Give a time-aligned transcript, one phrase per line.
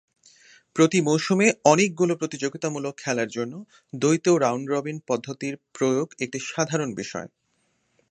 [0.75, 3.53] প্রতি মৌসুমে অনেকগুলো প্রতিযোগিতামূলক খেলার জন্য
[3.93, 7.27] দ্বৈত রাউন্ড-রবিন পদ্ধতির প্রয়োগ একটি সাধারণ বিষয়।